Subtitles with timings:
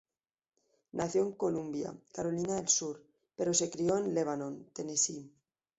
[0.93, 3.05] Nació en Columbia, Carolina del Sur,
[3.35, 5.31] pero se crio en el Lebanon, Tennessee.